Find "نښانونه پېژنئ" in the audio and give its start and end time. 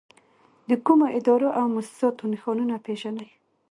2.33-3.29